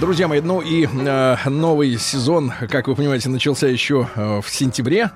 [0.00, 5.10] Друзья мои, ну и э, новый сезон, как вы понимаете, начался еще э, в сентябре.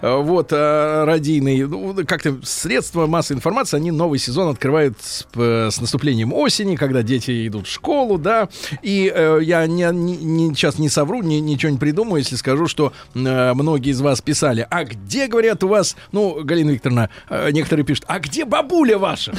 [0.00, 5.68] Э, вот, э, радийный, ну, как-то средства массовой информации, они новый сезон открывают с, э,
[5.70, 8.48] с наступлением осени, когда дети идут в школу, да.
[8.80, 12.68] И э, я не, не, не- сейчас не совру, ни- ничего не придумаю, если скажу,
[12.68, 17.50] что э, многие из вас писали, а где, говорят, у вас, ну, Галина Викторовна, э,
[17.50, 19.34] некоторые пишут, а где бабуля ваша?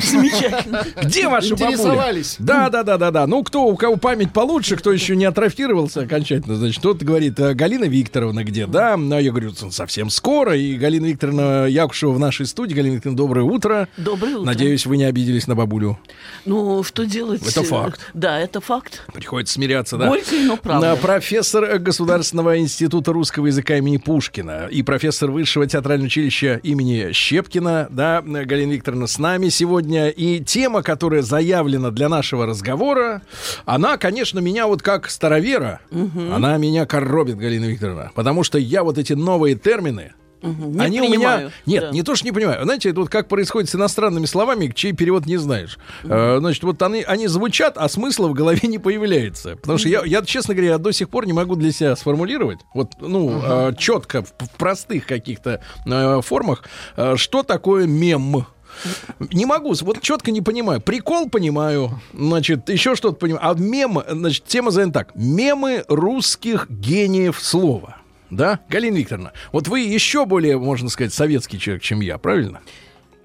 [0.00, 0.84] Замечательно.
[1.02, 1.72] Где ваша бабуля?
[1.72, 2.36] Интересовались.
[2.38, 3.26] Да, да, да, да, да.
[3.26, 7.54] Ну, кто, у кого память получше, кто еще не атрофировался окончательно, значит, тот говорит, «А
[7.54, 8.66] Галина Викторовна где?
[8.66, 10.54] Да, ну, я говорю, совсем скоро.
[10.54, 12.74] И Галина Викторовна Якушева в нашей студии.
[12.74, 13.88] Галина Викторовна, доброе утро.
[13.96, 14.44] Доброе утро.
[14.44, 15.98] Надеюсь, вы не обиделись на бабулю.
[16.44, 17.40] Ну, что делать?
[17.48, 18.10] Это факт.
[18.12, 19.04] Да, это факт.
[19.14, 20.08] Приходится смиряться, да.
[20.08, 20.94] Горький, но правда.
[20.94, 27.88] Да, профессор Государственного института русского языка имени Пушкина и профессор Высшего театрального училища имени Щепкина,
[27.90, 30.10] да, Галина Викторовна с нами сегодня.
[30.10, 33.22] И тема, которая заявлена для нашего разговора,
[33.64, 38.98] она, конечно, меня вот как старовера, она меня коробит, Галина Викторовна, потому что я вот
[38.98, 41.50] эти новые термины, Мгм, не они у меня...
[41.64, 41.90] Нет, Да.
[41.90, 42.62] не то, что не понимаю.
[42.64, 45.78] Знаете, это вот как происходит с иностранными словами, чей перевод не знаешь.
[46.04, 49.56] Э, значит, вот они, они звучат, а смысла в голове не появляется.
[49.56, 52.60] Потому что я, я, честно говоря, я до сих пор не могу для себя сформулировать,
[52.74, 56.64] вот, ну, четко, в, в простых каких-то э, формах,
[56.96, 58.46] э, что такое мем.
[59.18, 60.80] Не могу, вот четко не понимаю.
[60.80, 63.48] Прикол понимаю, значит, еще что-то понимаю.
[63.48, 65.14] А мем, значит, тема занята так.
[65.14, 67.98] Мемы русских гениев слова.
[68.30, 72.60] Да, Галина Викторовна, вот вы еще более, можно сказать, советский человек, чем я, правильно?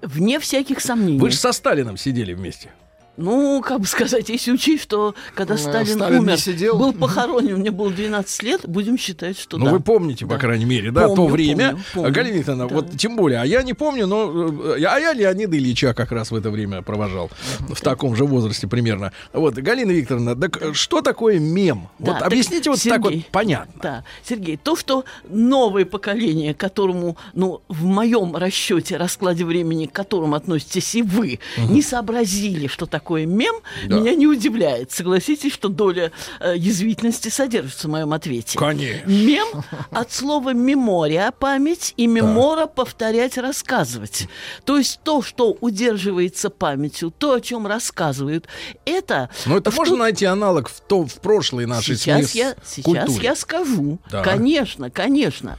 [0.02, 1.18] Вне всяких сомнений.
[1.18, 2.70] Вы же со Сталином сидели вместе.
[3.18, 6.78] Ну, как бы сказать, если учесть, что когда Ну, Сталин, Сталин не умер, сидел.
[6.78, 9.70] был похоронен, мне было 12 лет, будем считать, что Ну, да.
[9.72, 10.38] вы помните, по Да.
[10.40, 11.68] крайней мере, да, то Помню, время.
[11.70, 12.12] помню, помню.
[12.12, 12.74] Галина Викторовна, Да.
[12.74, 16.30] вот тем более, а я не помню, но э, а я Леонида Ильича как раз
[16.30, 17.30] в это время провожал.
[17.68, 19.12] В таком же возрасте примерно.
[19.34, 21.88] Вот, Галина Викторовна, так э, что такое мем?
[21.98, 23.74] Да, вот так, объясните вот так вот Сергей, понятно.
[23.82, 30.34] Да, Сергей, то, что новое поколение, которому, ну, в моем расчете, раскладе времени, к которому
[30.34, 33.54] относитесь и вы, не сообразили, что такое мем,
[33.86, 33.96] Да.
[34.00, 34.92] меня не удивляет.
[34.92, 38.58] Согласитесь, что доля э, язвительности содержится в моем ответе.
[38.58, 39.06] Конечно.
[39.08, 39.48] Мем
[39.90, 44.28] от слова мемория, память, и мемора повторять, рассказывать.
[44.64, 48.46] То есть то, что удерживается памятью, то, о чем рассказывают,
[48.84, 49.30] это...
[49.46, 52.56] Но это в можно тот- найти аналог в, том, в прошлой нашей Сейчас СМИ я,
[52.64, 53.24] сейчас культуре?
[53.24, 53.98] я скажу.
[54.10, 54.22] Да.
[54.22, 55.58] Конечно, конечно.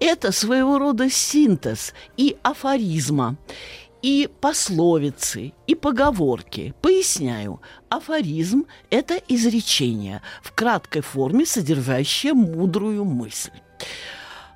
[0.00, 3.36] Это своего рода синтез и афоризма,
[4.04, 6.74] и пословицы, и поговорки.
[6.82, 7.62] Поясняю.
[7.88, 13.58] Афоризм– это изречение в краткой форме, содержащее мудрую мысль.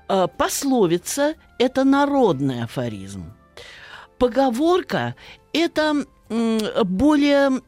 [0.07, 3.33] Э, Пословица– это народный афоризм.
[4.19, 5.15] Поговорка–
[5.55, 7.61] это более,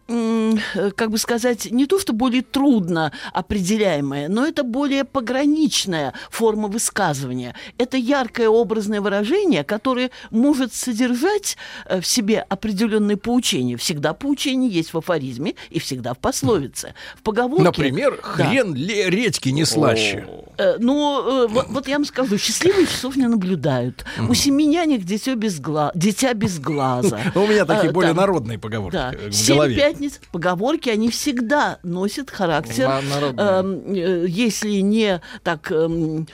[0.96, 7.54] как бы сказать, не то что более трудно определяемая, но это более пограничная форма высказывания.
[7.78, 11.56] Это яркое образное выражение, которое может содержать
[11.86, 13.76] э, в себе определенные поучения.
[13.76, 16.94] Всегда поучение есть в афоризме и всегда в пословице.
[17.18, 17.62] В поговорке...
[17.64, 18.22] Например, Да.
[18.22, 20.26] хрен ле- редьки не слаще.
[20.58, 24.04] Э, Ну, э, вот, вот я вам скажу, счастливые часов не наблюдают.
[24.28, 25.90] У семи нянек дитё без гла...
[25.94, 27.18] дитя без глаза.
[27.34, 28.20] У меня такие более да.
[28.50, 29.12] Народные поговорки Да.
[29.12, 29.76] э, в Семь голове.
[29.76, 30.20] пятниц.
[30.32, 36.24] Поговорки, они всегда носят характер, эм, э, если не так, э,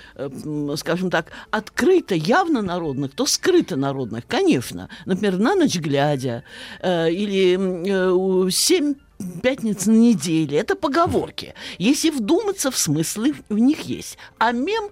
[0.76, 4.88] скажем так, открыто, явно народных, то скрыто народных, конечно.
[5.04, 6.42] Например, на ночь глядя
[6.80, 7.56] э, или
[8.46, 8.94] э, семь
[9.42, 10.58] пятниц на неделе.
[10.58, 11.54] Это поговорки.
[11.78, 14.18] Если вдуматься в смыслы, в них есть.
[14.38, 14.90] А мем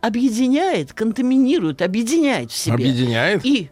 [0.00, 2.74] объединяет, контаминирует, объединяет в себе.
[2.74, 3.44] Объединяет.
[3.44, 3.70] И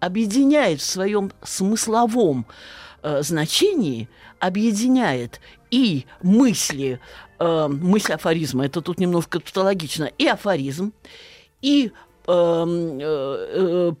[0.00, 2.46] объединяет в своем смысловом
[3.02, 4.08] э, значении,
[4.40, 5.40] объединяет
[5.70, 7.00] и мысли,
[7.38, 10.92] э, мысль афоризма, это тут немножко тавтологично, и афоризм,
[11.62, 11.92] и
[12.26, 13.92] эм, э, э,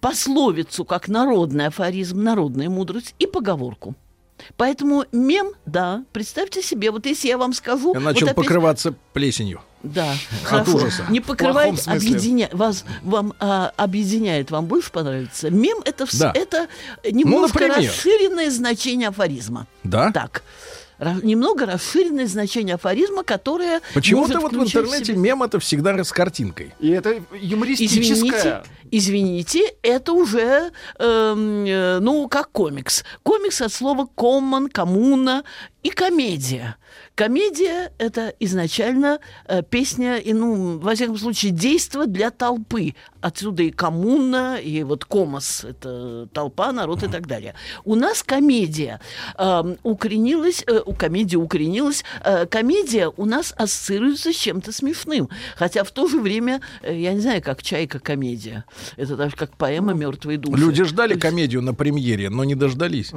[0.00, 3.94] пословицу как народный афоризм, народная мудрость, и поговорку.
[4.56, 7.94] Поэтому мем, да, представьте себе, вот если я вам скажу...
[7.94, 9.60] Я начал вот опять- покрываться плесенью.
[9.84, 10.76] Да, От хорошо.
[10.76, 11.04] ужаса.
[11.10, 12.54] Не покрывает, объединяет.
[12.54, 15.50] Вас, вам а, объединяет, вам больше понравится.
[15.50, 16.32] Мем это, Да.
[16.34, 16.68] это
[17.08, 17.90] немножко например.
[17.90, 19.66] расширенное значение афоризма.
[19.84, 20.10] Да?
[20.10, 20.42] Так.
[21.22, 26.72] Немного расширенное значение афоризма, которое Почему-то вот в интернете себе- мем это всегда с картинкой.
[26.78, 28.14] И это юмористическое.
[28.14, 33.04] Извините, извините, это уже, эм, э, ну, как комикс.
[33.22, 35.44] Комикс от слова common, коммуна
[35.82, 36.76] и комедия.
[37.14, 42.94] Комедия– это изначально э, песня, и, ну, во всяком случае, действо для толпы.
[43.20, 47.54] Отсюда и коммуна, и вот комос– это толпа, народ и так далее.
[47.84, 49.00] У нас комедия
[49.38, 55.28] эм, укоренилась, э, у комедии укоренилась, э, комедия у нас ассоциируется с чем-то смешным.
[55.56, 58.64] Хотя в то же время, э, я не знаю, как «Чайка» комедия.
[58.96, 60.60] Это даже как поэма «Мертвые души».
[60.60, 63.12] Люди ждали комедию на премьере, но не дождались.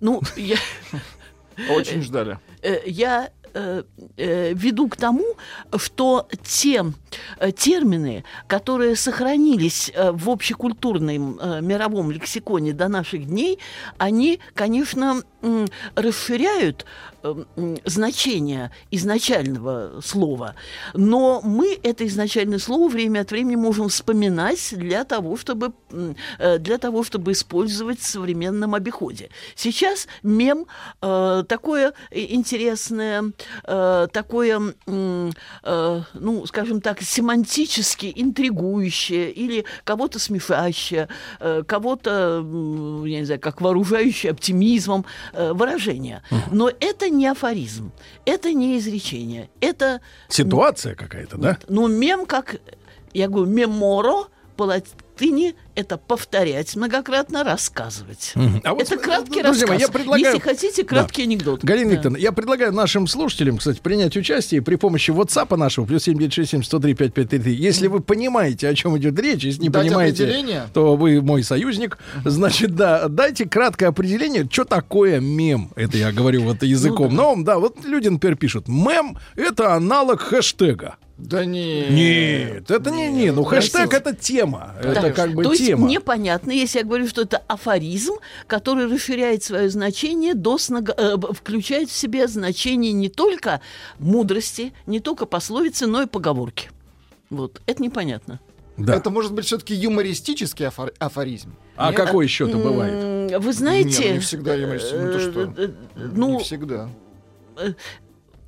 [0.00, 0.56] Ну, я...
[1.70, 2.38] Очень ждали.
[2.62, 3.82] э, я э,
[4.16, 5.24] э, веду к тому,
[5.76, 6.84] что те
[7.38, 13.58] э, термины, которые сохранились в общекультурном э, мировом лексиконе до наших дней,
[13.98, 15.22] они, конечно,
[15.94, 16.86] расширяют
[17.84, 20.54] значение изначального слова,
[20.94, 25.72] но мы это изначальное слово время от времени можем вспоминать для того, чтобы,
[26.38, 29.30] для того, чтобы использовать в современном обиходе.
[29.54, 30.66] Сейчас мем
[31.00, 33.32] такое интересное,
[33.64, 41.08] э, такое, э, ну, скажем так, семантически интригующее или кого-то смешащее,
[41.40, 42.44] э, кого-то,
[43.04, 46.22] я не знаю, как вооружающее оптимизмом э, выражение.
[46.50, 47.92] Но это не афоризм,
[48.24, 51.58] это не изречение, это Ситуация какая-то, да?
[51.68, 52.56] ну, мем, как
[53.12, 54.26] я говорю, меморо
[55.16, 58.32] латыни это повторять многократно, рассказывать.
[58.64, 59.80] А вот, это краткий друзья мои, рассказ.
[59.80, 61.62] я предлагаю- Если хотите, краткий анекдот.
[61.64, 61.94] Галина Да.
[61.96, 66.94] Викторовна, я предлагаю нашим слушателям, кстати, принять участие при помощи WhatsApp нашего, плюс 7967 103
[66.94, 67.54] 5533.
[67.54, 70.66] Если вы понимаете, о чем идет речь, если не Дать понимаете, определение?
[70.72, 71.98] то вы мой союзник.
[72.24, 75.70] Значит, да, дайте краткое определение, что такое мем.
[75.76, 77.22] Это я говорю вот языком Ну да.
[77.22, 77.44] новым.
[77.44, 80.96] Да, вот люди, например, пишут, мем— это аналог хэштега.
[81.18, 81.86] Да не.
[81.88, 85.10] Нет, это не, не, ну хэштег это тема, это Да.
[85.12, 85.86] как бы То есть тема.
[85.86, 88.14] мне понятно, если я говорю, что это афоризм,
[88.46, 93.62] который расширяет свое значение до снога- э, включает в себя значение не только
[93.98, 96.68] мудрости, не только пословицы, но и поговорки.
[97.30, 98.38] Вот, это непонятно.
[98.76, 98.94] Да.
[98.94, 101.54] Это может быть все-таки юмористический афор- афоризм.
[101.76, 103.40] А Нет, какой еще-то бывает?
[103.42, 104.04] Вы знаете...
[104.08, 105.00] Не, не всегда юмористический.
[105.02, 105.40] Ну, то что?
[105.62, 106.90] э, э, Ну, не всегда.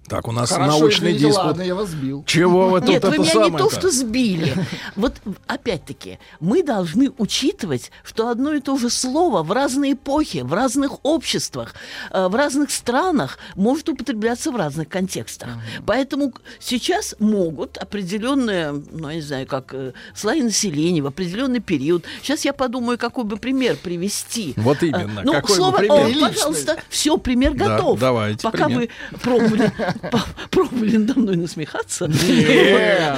[0.08, 1.44] Так, у нас Хорошо, научный извините, диспут.
[1.44, 2.25] ладно, я вас сбил.
[2.26, 4.55] Чего вы тут Нет, вы это меня не самое то, что сбили.
[4.96, 5.14] Вот
[5.46, 11.05] опять-таки, мы должны учитывать, что одно и то же слово в разные эпохи, в разных
[11.05, 11.75] обществах,
[12.10, 15.50] э, в разных странах может употребляться в разных контекстах.
[15.87, 21.61] Поэтому к- сейчас могут определенные, ну, я не знаю, как э, слои населения в определенный
[21.61, 22.04] период.
[22.22, 24.54] Сейчас я подумаю, какой бы пример привести.
[24.56, 25.22] Вот Э, именно.
[25.25, 26.25] Ну, Какой бы слово, пример?
[26.25, 27.99] о, пожалуйста, все, пример Да, готов.
[28.00, 28.88] давайте Пока пример.
[29.12, 29.72] вы пробовали,
[30.50, 32.09] пробовали надо мной насмехаться.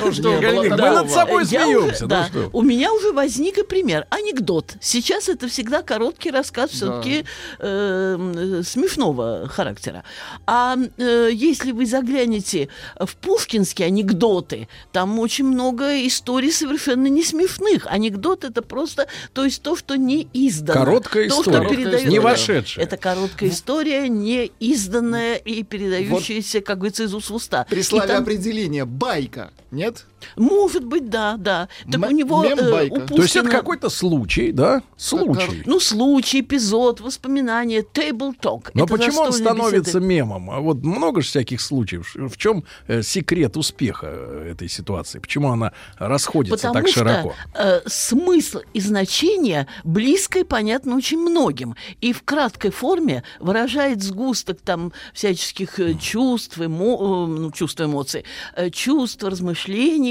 [0.03, 2.07] Ну что, мы над собой смеемся.
[2.53, 4.07] у меня уже возник и пример.
[4.11, 4.75] Анекдот.
[4.81, 7.25] Сейчас это всегда короткий рассказ все-таки
[8.63, 10.05] смешного характера.
[10.47, 12.69] А э, если вы заглянете
[12.99, 17.87] в пушкинские анекдоты, там очень много историй совершенно не смешных.
[17.87, 20.85] Анекдот это просто, то есть то, что не издано.
[20.85, 22.85] Короткая то, история, Что передает- не вошедшая.
[22.85, 27.67] Это короткая история, не изданная и передающаяся, как говорится, из уст в уста.
[27.69, 30.07] При И слове там- определения байка, нет?
[30.37, 31.69] Может быть, да, да.
[31.91, 32.95] Так М- у него э, мем-байка.
[32.95, 34.83] у То есть это какой-то случай, да?
[34.97, 35.63] Случай.
[35.67, 38.71] ну, случай, эпизод, воспоминания, table talk.
[38.75, 40.07] Но Это почему он становится беседы.
[40.07, 40.51] мемом?
[40.51, 42.15] А вот много же всяких случаев.
[42.15, 45.19] В чем э, секрет успеха э, этой ситуации?
[45.19, 47.35] Почему она расходится Потому так что широко?
[47.55, 51.75] э, смысл и значение близко и понятно очень многим.
[52.01, 58.25] И в краткой форме выражает сгусток там всяческих э, чувств, эмо- э, ну, чувств, эмоций,
[58.57, 60.10] э, чувств, размышлений,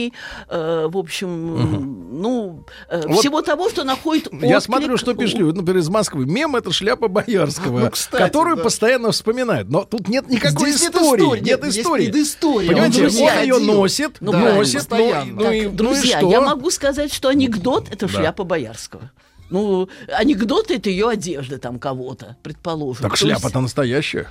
[0.50, 5.56] э, в общем, м, ну, э, Вот всего того, что находит Я смотрю, что вот,
[5.56, 6.26] например, из Москвы.
[6.26, 8.64] Мем это шляпа Боярского, Ну, кстати, которую да.
[8.64, 9.70] постоянно вспоминают.
[9.70, 11.22] Но тут нет никакой Здесь нет истории.
[11.24, 12.04] истории, Нет есть истории.
[12.06, 12.70] предыстория.
[12.70, 13.74] Понимаете, Ну, он друзья, ее ходил.
[13.74, 15.34] носит, Ну, Да, носит, ну, постоянно.
[15.34, 16.32] ну и, Так, ну и друзья, что?
[16.32, 19.12] я могу сказать, что анекдот это шляпа Боярского.
[19.50, 23.02] Ну, анекдот это ее одежда там кого-то, предположим.
[23.02, 24.28] Так шляпа-то настоящая.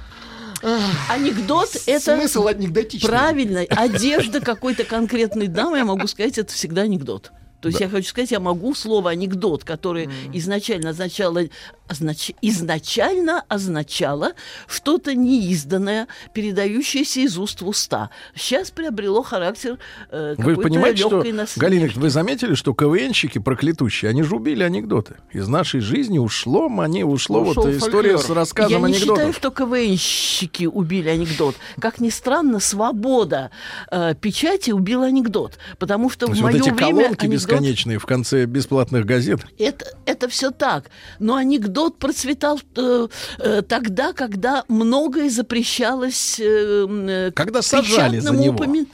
[1.08, 3.08] Анекдот это Смысл анекдотичный.
[3.08, 3.60] правильно.
[3.68, 7.32] Одежда какой-то конкретной дамы, я могу сказать, это всегда анекдот.
[7.60, 11.42] То есть я хочу сказать, я могу слово анекдот, которое изначально означало
[11.88, 14.32] означ- изначально означало
[14.66, 18.10] что-то неизданное, передающееся из уст в уста.
[18.34, 19.78] Сейчас приобрело характер
[20.10, 21.58] э, Вы понимаете, что, насмешки.
[21.58, 25.16] Галина, вы заметили, что КВНщики проклятущие, они же убили анекдоты.
[25.32, 28.26] Из нашей жизни ушло, они ушло Ушел вот история фольклор.
[28.26, 29.16] с рассказом Я не анекдотов.
[29.16, 31.56] считаю, что КВНщики убили анекдот.
[31.80, 33.50] Как ни странно, свобода
[33.90, 35.58] э, печати убила анекдот.
[35.78, 37.30] Потому что То в есть вот мое эти время колонки анекдот...
[37.30, 39.40] бесконечные в конце бесплатных газет.
[39.58, 40.90] Это, это все так.
[41.18, 43.08] Но анекдот процветал э,
[43.38, 48.56] э, тогда, когда многое запрещалось э, э, Когда к сажали за печатному него.
[48.64, 48.86] упоми-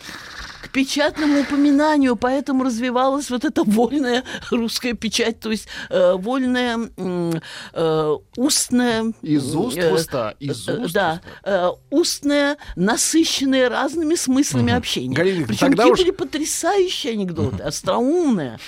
[0.63, 8.17] к печатному упоминанию, поэтому развивалась вот эта вольная русская печать, то есть э, вольная э,
[8.37, 9.13] устная...
[9.23, 10.35] Из уст э, в уста.
[10.41, 14.79] Из э, уст да, э, устная, насыщенная разными смыслами Мгм.
[14.79, 15.15] общения.
[15.15, 18.59] Галина, Причем тогда какие уж- были потрясающие анекдоты, остроумные,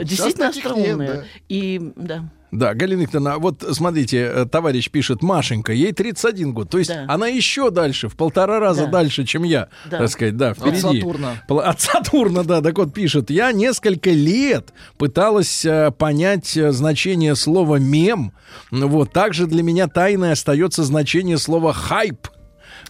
[0.00, 1.08] действительно таких нет, остроумные.
[1.08, 1.24] да.
[1.48, 2.24] И да.
[2.56, 6.70] Да, Галина Викторовна, вот смотрите, э, товарищ пишет, Машенька, ей 31 год.
[6.70, 7.04] То есть Да.
[7.08, 8.92] она еще дальше, в полтора раза Да.
[8.92, 9.98] дальше, чем я, Да.
[9.98, 10.80] так сказать, да, От впереди.
[11.00, 11.42] Сатурна.
[11.48, 12.60] Пла- От Сатурна, да.
[12.62, 18.32] Так вот пишет, я несколько лет пыталась э, понять э, значение слова «мем».
[18.70, 22.28] Вот, также для меня тайной остается значение слова «хайп».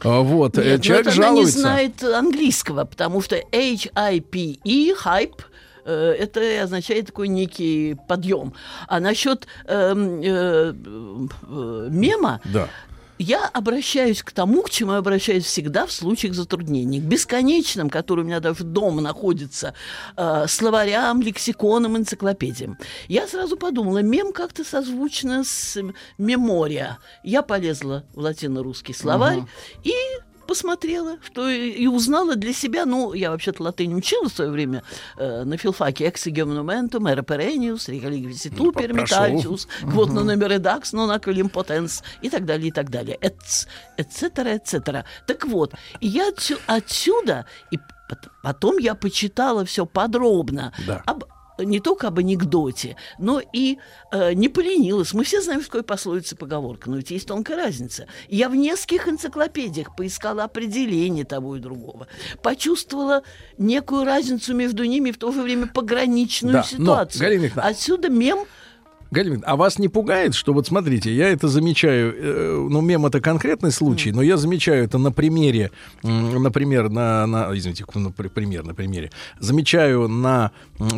[0.05, 1.59] А, Вот, Нет, ну человек это она не жалуется.
[1.61, 5.35] знает английского, потому что H-I-P-E, хайп,
[5.91, 8.55] это означает такой некий подъем.
[8.89, 12.69] А насчет эм, э, э, мема, Да.
[13.19, 17.01] я обращаюсь к тому, к чему я обращаюсь всегда в случаях затруднений.
[17.01, 19.75] К бесконечным, который у меня даже дома находится,
[20.17, 22.77] э, словарям, лексиконам, энциклопедиям.
[23.09, 25.79] Я сразу подумала, мем как-то созвучно с
[26.19, 26.99] мемория.
[27.25, 29.41] Я полезла в латино-русский словарь
[29.85, 29.93] и
[30.47, 34.83] посмотрела, что и, и узнала для себя, ну, я вообще-то латынь учила в свое время
[35.19, 40.93] э, на филфаке «Exigem monumentum, ere perennius, regalig visitu Ну, по- permitatius, quod non redax,
[40.93, 45.05] non aquilum potens» и так далее, и так далее, etc., etc.
[45.27, 47.77] Так вот, и я отсю- отсюда, и
[48.09, 51.03] пот- потом я почитала все подробно Да.
[51.07, 51.25] об
[51.59, 53.79] не только об анекдоте, но и
[54.13, 55.13] э, не поленилась.
[55.13, 58.07] Мы все знаем, что такое пословица поговорка, но ведь есть тонкая разница.
[58.29, 62.07] Я в нескольких энциклопедиях поискала определение того и другого,
[62.43, 63.23] почувствовала
[63.59, 67.21] некую разницу между ними в то же время пограничную Да, но, ситуацию.
[67.21, 68.47] Галина Викторовна, Отсюда мем
[69.11, 73.21] Галина а вас не пугает, что вот смотрите, я это замечаю, э, ну, мем это
[73.21, 75.71] конкретный случай, но я замечаю это на примере,
[76.03, 80.51] м, например, на, на извините, ну, при- пример на примере, замечаю на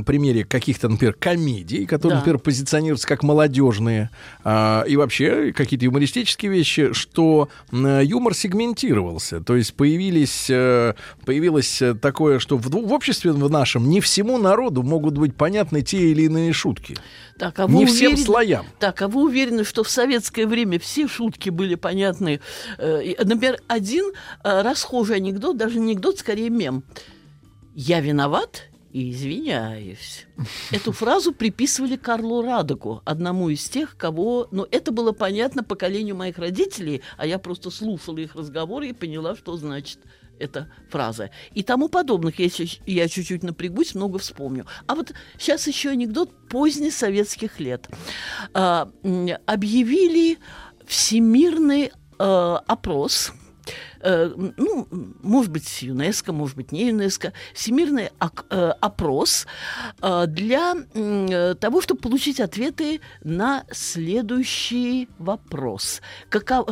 [0.07, 2.21] примере каких-то, например, комедий, которые, Да.
[2.21, 4.11] например, позиционируются как молодежные,
[4.45, 11.83] а, и вообще какие-то юмористические вещи, что м, юмор сегментировался, то есть появились, э, появилось
[11.83, 15.99] э, такое, что в, в обществе в нашем не всему народу могут быть понятны те
[16.11, 16.97] или иные шутки.
[17.39, 18.67] Так, а вы Не всем уверены- слоям.
[18.79, 22.41] Так, а вы уверены, что в советское время все шутки были понятны?
[22.79, 24.13] Э, Например, один
[24.43, 26.83] э, расхожий анекдот, даже не анекдот, скорее мем.
[27.75, 30.27] «Я виноват и извиняюсь».
[30.71, 34.49] Эту фразу приписывали Карлу Радоку, одному из тех, кого...
[34.51, 39.37] Ну, это было понятно поколению моих родителей, а я просто слушала их разговоры и поняла,
[39.37, 39.99] что значит
[40.39, 41.31] эта фраза.
[41.55, 44.67] И тому подобных, если я чуть-чуть напрягусь, много вспомню.
[44.87, 47.89] А вот сейчас еще анекдот позднесоветских лет.
[48.55, 48.91] А,
[49.47, 50.39] объявили
[50.87, 53.33] всемирный э, опрос
[54.01, 54.87] э, ну,
[55.23, 58.11] может быть, ЮНЕСКО, может быть, не ЮНЕСКО, всемирный
[58.51, 59.47] э, опрос
[60.01, 66.01] э, для э, того, чтобы получить ответы на следующий вопрос.
[66.29, 66.69] Каков...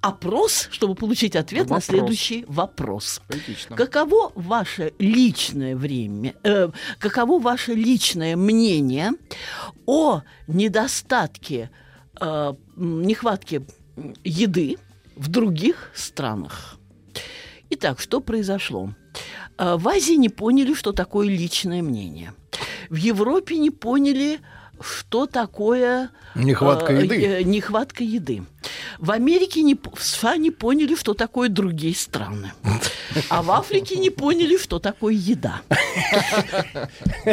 [0.00, 1.84] Опрос, чтобы получить ответ на Вопрос.
[1.84, 3.20] следующий вопрос.
[3.28, 3.76] Поэтично.
[3.76, 6.68] Каково ваше личное время, э,
[6.98, 9.12] каково ваше личное мнение
[9.86, 11.70] о недостатке,
[12.20, 13.62] э, нехватке
[14.24, 14.76] еды
[15.18, 16.76] в других странах?
[17.70, 18.94] Итак, что произошло?
[19.58, 22.32] Э, В Азии не поняли, что такое личное мнение.
[22.88, 24.40] В Европе не поняли,
[24.80, 27.26] что такое Нехватка э, еды.
[27.26, 28.42] э, нехватка еды.
[28.98, 32.52] В Америке не, в США не поняли, что такое другие страны.
[33.28, 35.60] А в Африке не поняли, что такое еда.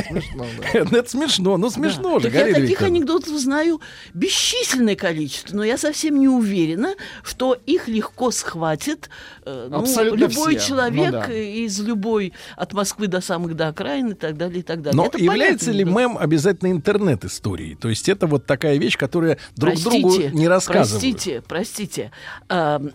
[0.08, 0.80] Смешно, да.
[0.80, 2.30] Это смешно, ну смешно Да.
[2.30, 3.82] же, Так я таких анекдотов знаю
[4.14, 9.10] бесчисленное количество, но я совсем не уверена, что их легко схватит
[9.46, 10.70] э, ну, Абсолютно любой все.
[10.70, 11.34] человек Ну да.
[11.34, 14.98] из любой, от Москвы до самых до окраин и так далее, и так далее.
[14.98, 17.76] Но Это является ли мем обязательно интернет-историей?
[17.76, 21.02] То есть это вот такая вещь, которая друг Простите, другу не рассказывают.
[21.02, 22.12] Простите, простите,
[22.50, 22.92] м,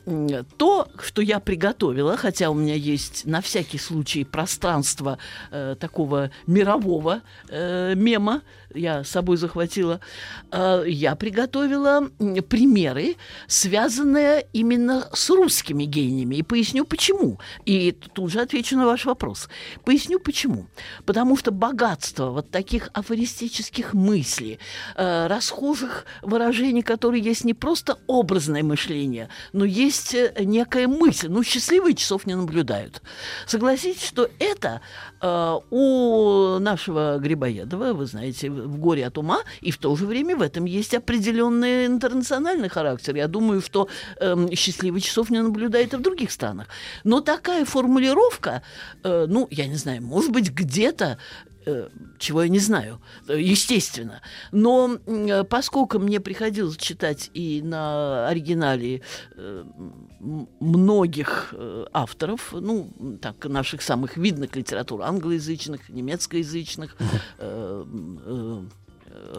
[0.56, 5.18] то, что я приготовила, хотя у меня есть на всякий случай пространство
[5.50, 8.42] э, такого мирового э, мема,
[8.74, 10.00] я с собой захватила,
[10.50, 12.08] э, я приготовила
[12.48, 16.36] примеры, связанные именно с русскими гениями.
[16.36, 17.38] И поясню почему.
[17.64, 19.48] И тут же отвечу на ваш вопрос.
[19.84, 20.66] Поясню почему.
[21.04, 24.58] Потому что богатство вот таких афористических мыслей,
[24.96, 31.28] э, расхожих выражений, которые есть не просто образное мышление, но есть э, некая мысль.
[31.28, 33.02] Ну, счастливые часов не наблюдают.
[33.46, 34.80] Согласитесь, что это
[35.22, 40.42] у нашего Грибоедова, вы знаете, в горе от ума, и в то же время в
[40.42, 43.16] этом есть определенный интернациональный характер.
[43.16, 43.88] Я думаю, что
[44.20, 46.68] эм, счастливых часов не наблюдает и в других странах.
[47.04, 48.62] Но такая формулировка,
[49.02, 51.59] э, ну, я не знаю, может быть, где-то э,
[52.18, 54.20] чего я не знаю, э, естественно.
[54.52, 59.02] Но м, поскольку мне приходилось читать и на оригинале
[59.36, 59.64] э,
[60.60, 66.96] многих э, авторов, ну, так, наших самых видных литератур, англоязычных, немецкоязычных,
[67.38, 67.84] э,
[68.26, 68.62] э,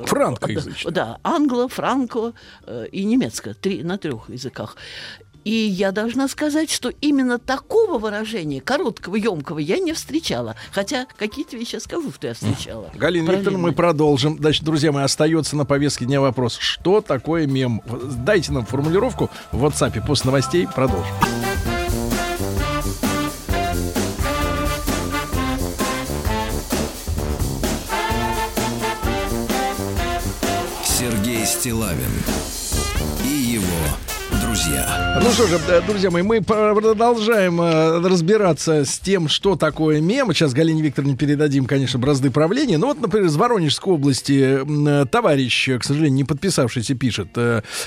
[0.05, 0.93] Франкоязычных.
[0.93, 2.33] да, англо, франко
[2.65, 4.75] э, и немецко, три, на трех языках.
[5.43, 10.55] И я должна сказать, что именно такого выражения, короткого, емкого, я не встречала.
[10.71, 12.89] Хотя какие-то вещи я скажу, что я встречала.
[12.95, 14.37] Галина Викторовна, мы продолжим.
[14.37, 16.57] Значит, друзья мои, остается на повестке дня вопрос.
[16.59, 17.81] Что такое мем?
[18.25, 20.05] Дайте нам формулировку в WhatsApp.
[20.05, 21.05] После новостей продолжим.
[30.85, 32.11] Сергей Стилавин
[34.61, 35.01] друзья.
[35.23, 40.33] Ну что же, э, друзья мои, мы продолжаем э, разбираться с тем, что такое мем.
[40.33, 42.77] Сейчас Галине Викторовне передадим, конечно, бразды правления.
[42.77, 47.29] Ну вот, например, из Воронежской области э, товарищ, к сожалению, не подписавшийся, пишет.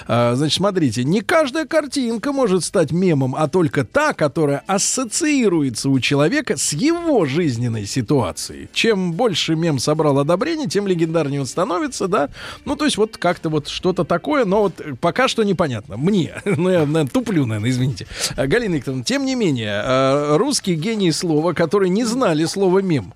[0.06, 6.56] Значит, смотрите, не каждая картинка может стать мемом, а только та, которая ассоциируется у человека
[6.56, 8.68] с его жизненной ситуацией.
[8.72, 12.30] Чем больше мем собрал одобрение, тем легендарнее он становится, да?
[12.64, 15.96] Ну, то есть вот как-то вот что-то такое, но вот пока что непонятно.
[15.96, 16.34] Мне,
[16.64, 18.06] ну я наверное, туплю, наверное, извините.
[18.36, 23.12] А, Галина Викторовна, тем не менее, э, русские гении слова, которые не знали слова мем,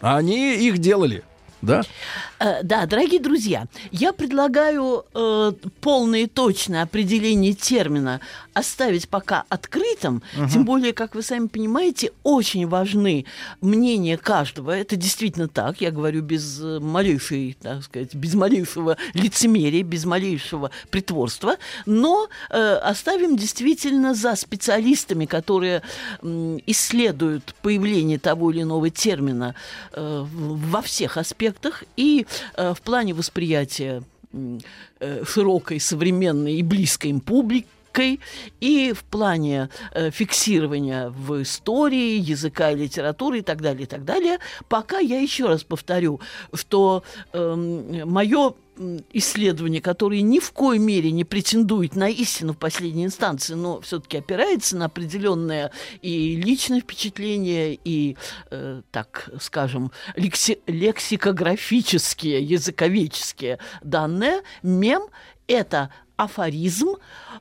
[0.00, 1.24] они их делали.
[1.64, 1.82] Да?
[2.38, 8.20] Э, Да, дорогие друзья, я предлагаю э, полное и точное определение термина
[8.52, 13.24] оставить пока открытым, тем более, как вы сами понимаете, очень важны
[13.60, 14.70] мнения каждого.
[14.70, 20.70] Это действительно так, я говорю без э, малейшей, так сказать, без малейшего лицемерия, без малейшего
[20.90, 25.82] притворства, но э, оставим действительно за специалистами, которые
[26.22, 29.54] м, исследуют появление того или иного термина
[29.92, 31.53] э, во всех аспектах
[31.96, 34.02] и э, в плане восприятия
[35.00, 37.20] э, широкой, современной и близкой им
[37.94, 38.20] публикой,
[38.60, 44.04] и в плане э, фиксирования в истории, языка и литературы и так далее, и так
[44.04, 44.38] далее.
[44.68, 46.20] Пока я еще раз повторю,
[46.52, 47.02] что
[47.32, 48.54] мое
[49.12, 54.18] исследование, которое ни в коей мере не претендует на истину в последней инстанции, но все-таки
[54.18, 55.70] опирается на определенное
[56.02, 58.16] и личное впечатление, и,
[58.50, 65.04] э, так скажем, лекси- лексикографические, языковедческие данные, мем–
[65.46, 66.96] это афоризм,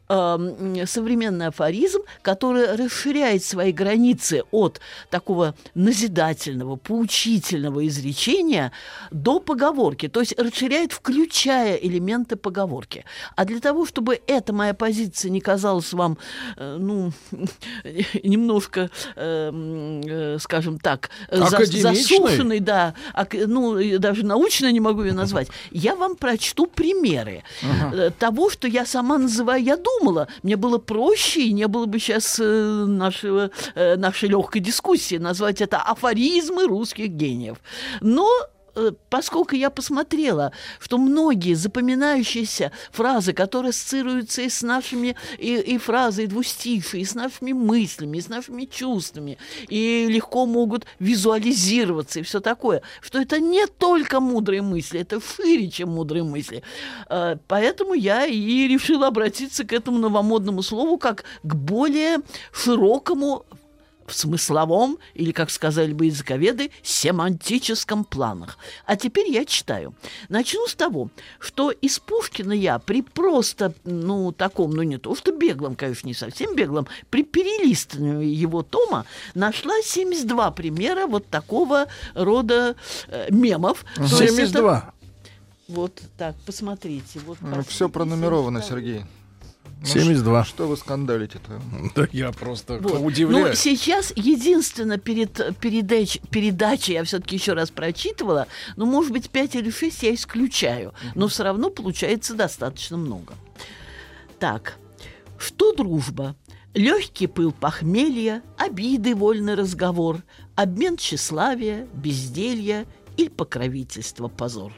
[0.09, 8.71] эм, современный афоризм, который расширяет свои границы от такого назидательного, поучительного изречения
[9.11, 13.05] до поговорки, то есть расширяет, включая элементы поговорки.
[13.35, 16.17] А для того, чтобы эта моя позиция не казалась вам,
[16.57, 17.11] э, ну,
[18.23, 22.93] немножко, э, м, э, скажем так, э, засушенной, да,
[23.31, 28.85] ну, даже научно не могу ее назвать, я вам прочту примеры э, того, что я
[28.85, 33.95] сама называю, я думала, мне было проще, и не было бы сейчас э, нашего, э,
[33.95, 37.57] нашей легкой дискуссии назвать это афоризмы русских гениев.
[38.01, 38.27] Но
[39.09, 46.23] поскольку я посмотрела, что многие запоминающиеся фразы, которые ассоциируются и с нашими, и, и фразы,
[46.23, 52.23] и двустишие, и с нашими мыслями, и с нашими чувствами, и легко могут визуализироваться, и
[52.23, 56.63] все такое, что это не только мудрые мысли, это шире, чем мудрые мысли.
[57.09, 62.17] Э, Поэтому я и решила обратиться к этому новомодному слову как к более
[62.51, 63.45] широкому
[64.07, 68.57] в смысловом, или, как сказали бы языковеды, семантическом планах.
[68.85, 69.95] А теперь я читаю.
[70.29, 75.31] Начну с того, что из Пушкина я при просто, ну, таком, ну, не то что
[75.31, 82.75] беглом, конечно, не совсем беглом, при перелистывании его тома нашла 72 примера вот такого рода
[83.07, 83.85] э, мемов.
[83.95, 84.93] То есть это- 72.
[85.67, 87.19] вот так, посмотрите.
[87.25, 89.07] Вот, Все посмотрите, пронумеровано, 72.
[89.83, 90.03] Сергей.
[90.15, 90.45] 72.
[90.45, 91.61] Что вы скандалите-то?
[91.95, 93.01] Да я просто Вот.
[93.01, 93.49] удивляюсь.
[93.49, 99.55] Ну, сейчас единственно перед передач, передачей я все-таки еще раз прочитывала, ну, может быть, 5
[99.55, 103.33] или 6 я исключаю, но все равно получается достаточно много.
[104.39, 104.77] Так,
[105.37, 106.35] что дружба?
[106.73, 110.23] Легкий пыл похмелья, обиды, вольный разговор,
[110.55, 114.73] обмен тщеславия, безделья или покровительство, позор.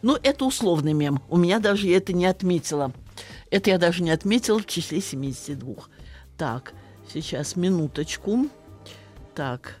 [0.00, 1.20] Ну, это условный мем.
[1.28, 2.92] У меня даже я это не отметила.
[3.50, 5.74] Это я даже не отметила в числе 72.
[6.36, 6.74] Так,
[7.12, 8.48] сейчас минуточку.
[9.34, 9.78] Так,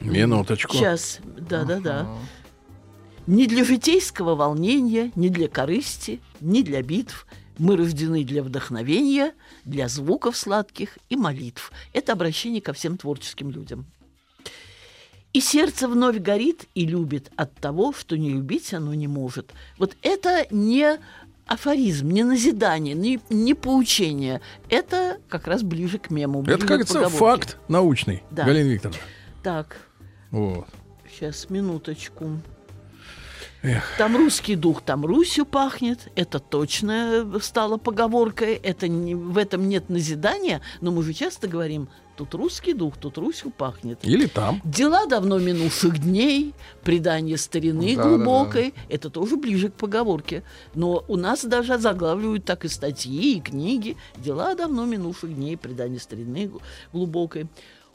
[0.00, 0.74] Минуточку.
[0.74, 2.06] сейчас, да-да-да.
[3.26, 7.26] Ни для житейского волнения, ни для корысти, ни для битв.
[7.58, 9.32] Мы рождены для вдохновения,
[9.64, 11.70] для звуков сладких и молитв.
[11.92, 13.86] Это обращение ко всем творческим людям.
[15.32, 19.52] И сердце вновь горит и любит от того, что не любить оно не может.
[19.78, 20.98] Вот это не
[21.46, 24.40] афоризм, не назидание, не, не поучение.
[24.68, 26.42] Это как раз ближе к мему.
[26.42, 27.18] ближе Это, к кажется, поговорке.
[27.18, 28.44] факт научный, Да.
[28.44, 29.00] Галина Викторовна.
[29.42, 29.76] Так,
[30.30, 30.66] Вот.
[31.10, 32.40] сейчас, минуточку.
[33.62, 33.84] Эх.
[33.96, 36.08] Там русский дух, там Русью пахнет.
[36.16, 38.54] Это точно стало поговоркой.
[38.54, 43.18] Это не, в этом нет назидания, но мы же часто говорим, тут русский дух, тут
[43.18, 43.98] Русью пахнет.
[44.02, 44.60] Или там.
[44.64, 50.42] Дела давно минувших дней, предание старины Да, глубокой, это тоже ближе к поговорке.
[50.74, 53.96] Но у нас даже заглавливают так и статьи, и книги.
[54.16, 57.46] Дела давно минувших дней, предание старины гл- глубокой.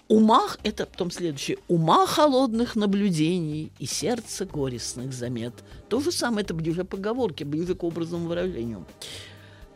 [0.08, 5.53] Умах, это потом следующее, ума холодных наблюдений и сердце горестных замет.
[5.89, 8.86] То же самое, это ближе к поговорке, ближе к образному выражению.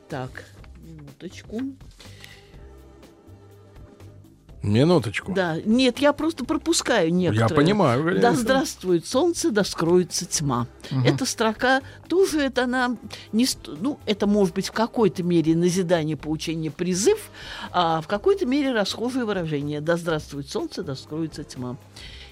[0.08, 0.46] Так,
[0.78, 1.58] минуточку.
[1.58, 2.21] Минуточку.
[5.34, 7.50] Да, нет, я просто пропускаю некоторые.
[7.50, 10.68] Я понимаю, Галина Да здравствует солнце, да скроется тьма.
[11.06, 12.96] Эта строка тоже это она
[13.32, 17.32] не ну это может быть в какой-то мере назидание, поучение, призыв,
[17.72, 19.82] а в какой-то мере расхожее выражение.
[19.82, 21.78] Да здравствует солнце, да скроется тьма.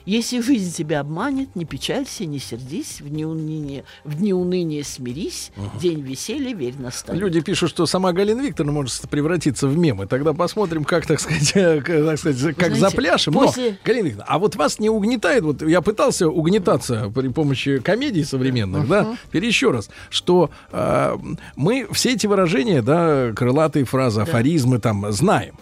[0.06, 5.52] Если жизнь тебя обманет, не печалься, не сердись, в дни уныния, в дни уныния смирись,
[5.80, 7.22] день веселья верь настанет.
[7.22, 10.02] Люди пишут, что сама Галина Викторовна может превратиться в мем.
[10.04, 13.34] И тогда посмотрим, как, так сказать, к- так сказать, как знаете, запляшем.
[13.34, 17.80] после- Но, Галина Викторовна, а вот вас не угнетает, вот я пытался угнетаться при помощи
[17.80, 21.18] комедий современных, да, теперь еще раз, что э,
[21.56, 25.56] мы все эти выражения, да, крылатые фразы, афоризмы там знаем.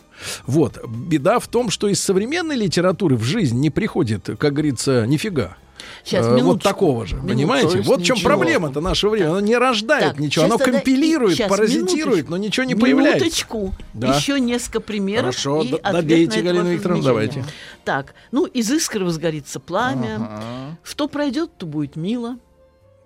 [0.46, 0.80] Вот.
[0.88, 5.58] Беда в том, что из современной литературы в жизнь не приходит, как говорится, нифига.
[6.04, 7.34] Сейчас, Э, вот такого же, Минуточку.
[7.36, 7.82] понимаете?
[7.82, 9.30] Вот в чем проблема-то нашего времени.
[9.30, 13.20] Оно не рождает Так, ничего, оно компилирует, щас, паразитирует, но ничего не появляется.
[13.26, 13.74] Минуточку.
[13.94, 14.16] Да.
[14.16, 15.26] Еще несколько примеров.
[15.26, 17.46] Хорошо, и добейте, на Галина Викторовна, давайте.
[17.86, 20.16] Так, ну, из искры возгорится пламя.
[20.16, 20.78] Ага.
[20.84, 22.38] Что пройдет, то будет мило.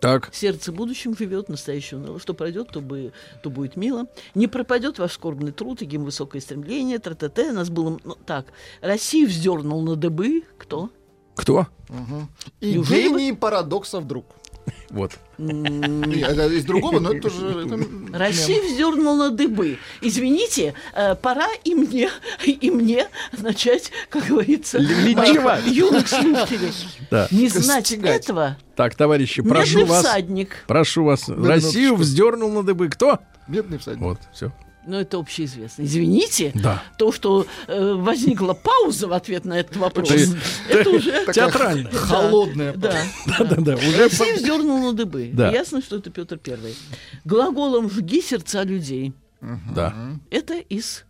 [0.01, 2.19] Так, Сердце будущим живет, настоящее уныло.
[2.19, 4.07] Что пройдет, то, бы, то будет мило.
[4.33, 6.97] Не пропадет ваш скорбный труд и гим высокое стремление.
[6.97, 7.51] Тра-та-та.
[7.51, 7.99] Нас было...
[8.03, 8.47] ну, так,
[8.81, 10.43] Россию вздернул на дыбы.
[10.57, 10.89] Кто?
[11.35, 11.67] кто?
[12.59, 14.25] И Неужели гений парадокса вдруг.
[14.89, 15.13] Вот.
[15.37, 17.65] Из другого, но это тоже...
[17.65, 18.13] мем.
[18.13, 19.77] Россия вздернула на дыбы.
[20.01, 22.09] Извините, э, пора и мне,
[22.45, 26.73] и мне начать, как говорится, моих юных слушателей.
[27.31, 28.57] Не знать этого.
[28.75, 30.05] Так, товарищи, прошу вас.
[30.05, 30.65] всадник.
[30.67, 31.29] Прошу вас.
[31.29, 32.89] Россию вздернул на дыбы.
[32.89, 33.19] Кто?
[33.47, 34.01] Бедный всадник.
[34.01, 34.51] Вот, все.
[34.87, 35.83] Ну, это общеизвестно.
[35.83, 36.81] Извините, Да.
[36.97, 40.37] то, что э, возникла пауза в ответ на этот вопрос, Это-
[40.69, 41.25] это уже...
[41.33, 41.91] Театрально.
[41.91, 42.73] Холодная.
[42.73, 42.95] Да.
[43.37, 43.75] Да-да-да.
[43.75, 45.29] Уже Россия вздернула на дыбы.
[45.33, 45.51] Да.
[45.51, 46.75] Ясно, что это Петр Первый.
[47.25, 49.13] Глаголом «жги сердца людей».
[49.73, 49.93] Да.
[50.31, 51.03] Это из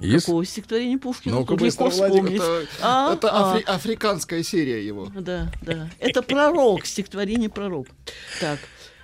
[0.00, 0.24] Из?
[0.24, 1.44] какого стихотворения Пушкина?
[1.44, 2.36] Тут легко вспомнить.
[2.40, 3.56] Это, А, это а.
[3.56, 5.10] афри- африканская серия его.
[5.14, 5.88] Да, да.
[6.00, 7.86] Это пророк, стихотворение пророк.
[8.40, 8.58] Так,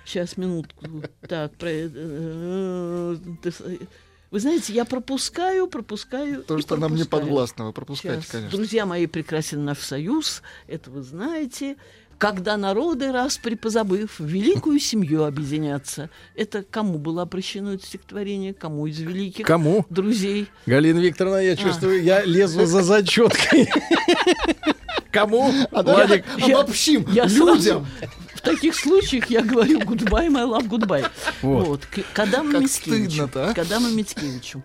[0.09, 0.85] сейчас минутку.
[1.27, 3.63] Так, про, э, э, с-
[4.31, 6.43] вы знаете, я пропускаю, пропускаю.
[6.43, 8.31] То, что нам не подвластно, вы пропускаете, Сейчас.
[8.31, 8.57] конечно.
[8.57, 11.77] Друзья мои, прекрасен наш союз, это вы знаете.
[12.19, 16.09] Когда народы, раз припозабыв, в великую семью объединятся.
[16.35, 18.53] Это кому было обращено это стихотворение?
[18.53, 19.85] Кому из великих Кому?
[19.89, 20.47] друзей?
[20.65, 23.69] Галина Викторовна, я чувствую, я лезу за зачеткой.
[25.11, 25.51] Кому?
[25.71, 27.87] А Владик, обобщим людям.
[28.39, 31.05] В таких случаях я говорю goodbye, my love, goodbye.
[31.41, 31.67] Вот.
[31.67, 31.85] Вот.
[31.85, 33.11] К- Адаму Мицкевичу.
[33.11, 33.53] стыдно-то, а?
[33.53, 34.63] К Адаму Мицкевичу.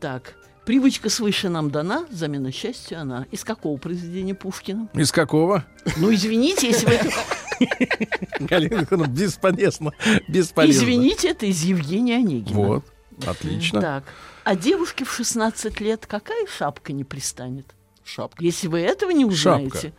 [0.00, 0.34] Так.
[0.66, 3.26] Привычка свыше нам дана, замена счастью она.
[3.30, 4.90] Из какого произведения Пушкина?
[4.92, 5.64] из какого?
[5.96, 6.98] Ну, извините, если вы...
[8.40, 9.92] Галина Викторовна, бесполезно.
[10.28, 10.82] Бесполезно.
[10.82, 12.58] Извините, это из Евгения Онегина.
[12.60, 12.84] Вот.
[13.26, 13.80] Отлично.
[13.80, 14.04] Так.
[14.44, 17.66] А девушке в 16 лет какая шапка не пристанет?
[18.04, 18.44] Шапка.
[18.44, 19.92] Если вы этого не Шапка.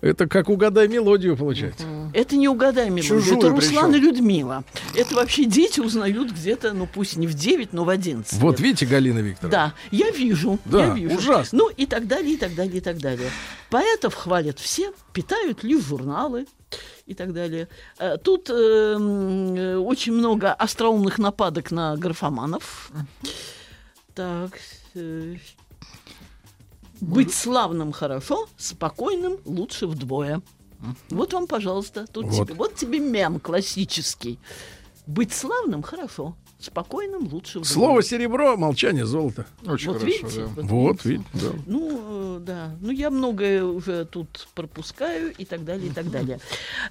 [0.00, 1.86] Это как угадай мелодию получается.
[2.14, 3.06] Это не угадай, милый.
[3.06, 4.02] Чужую Это Руслан причем.
[4.02, 4.64] и Людмила.
[4.94, 8.38] Это вообще дети узнают где-то, ну пусть не в 9, но в 11.
[8.40, 8.60] Вот лет.
[8.60, 9.50] видите, Галина Викторовна.
[9.50, 11.16] Да, я вижу, Да, я вижу.
[11.18, 11.58] ужасно.
[11.58, 13.28] Ну и так далее, и так далее, и так далее.
[13.68, 16.46] Поэтов хвалят все, питают лишь журналы
[17.06, 17.68] и так далее.
[17.98, 22.90] Э, Тут э, э, очень много остроумных нападок на графоманов.
[24.14, 24.58] Так.
[27.00, 30.42] Быть славным хорошо, спокойным лучше вдвое.
[31.10, 32.46] Вот вам, пожалуйста, тут Вот.
[32.46, 34.38] тебе, вот тебе мем классический.
[35.06, 37.64] Быть славным хорошо, спокойным лучше вдвое.
[37.72, 39.46] Слово серебро, молчание золото.
[39.66, 40.48] Очень Вот хорошо, видите?
[40.56, 40.62] да.
[40.62, 41.48] Вот, видите, да.
[41.66, 42.70] Ну, э, да.
[42.80, 46.38] Ну, я многое уже тут пропускаю и так далее, и так далее.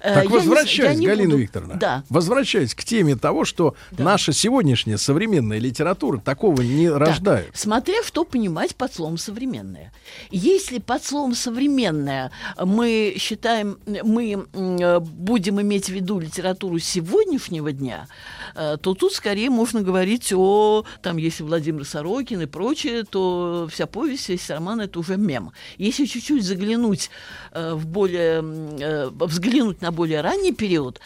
[0.00, 2.04] Э, Так я не с- возвращаясь, я не Галина буду- Викторовна, Да.
[2.08, 4.04] возвращаясь к теме того, что Да.
[4.04, 6.98] наша сегодняшняя современная литература такого не Да.
[6.98, 7.50] рождает.
[7.54, 9.92] Смотря что понимать под словом современное.
[10.30, 18.06] Если под словом современное мы считаем, мы э, будем иметь в виду литературу сегодняшнего дня,
[18.54, 23.86] э, то тут скорее можно говорить о, там, если Владимир Сорокин и прочее, то вся
[23.86, 25.52] повесть, весь роман это уже мем.
[25.76, 27.10] Если чуть-чуть заглянуть
[27.52, 28.42] э, в более,
[28.80, 30.98] э, взглянуть на более ранний период,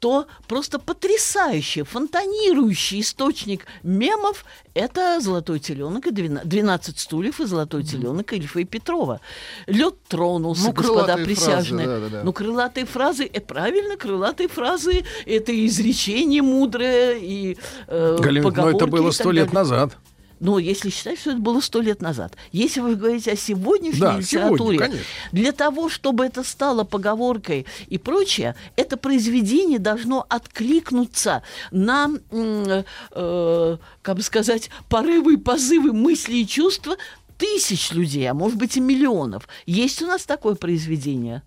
[0.00, 7.84] то просто потрясающий, фонтанирующий источник мемов– это «Золотой теленок» и «Двена- «12 стульев» и «Золотой
[7.84, 9.20] теленок» Ильфа и Петрова.
[9.66, 11.86] Лед тронулся, Ну, господа крылатые присяжные.
[11.86, 12.24] фразы, да-да-да.
[12.24, 18.76] Ну, крылатые фразы, это правильно, крылатые фразы– это изречение мудрое и э, Галина, но поговорки
[18.76, 19.96] это было сто лет назад.
[20.40, 22.34] Но если считать, что это было сто лет назад.
[22.50, 25.04] Если вы говорите о сегодняшней Да, литературе, сегодня, конечно.
[25.32, 34.16] для того, чтобы это стало поговоркой и прочее, это произведение должно откликнуться на, э, как
[34.16, 36.96] бы сказать, порывы и позывы мысли и чувства
[37.36, 39.46] тысяч людей, а может быть и миллионов.
[39.66, 41.42] Есть у нас такое произведение?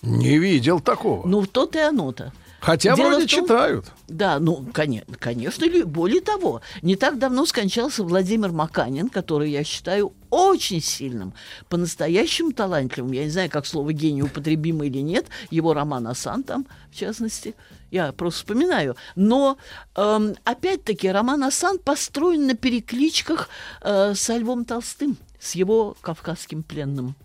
[0.00, 1.26] Не видел такого.
[1.26, 2.32] Ну, то-то и оно-то.
[2.62, 3.86] Хотя дело вроде том- читают.
[4.06, 9.64] Да, ну, коне- конечно, лю- более того, не так давно скончался Владимир Маканин, который я
[9.64, 11.34] считаю очень сильным,
[11.68, 13.10] по-настоящему талантливым.
[13.12, 17.56] Я не знаю, как слово гений употребимо или нет, его роман «Асан» там, в частности,
[17.90, 18.96] я просто вспоминаю.
[19.16, 19.58] Но,
[19.96, 23.48] эм, опять-таки, роман «Асан» построен на перекличках
[23.80, 27.16] э, со Львом Толстым, с его кавказским пленным.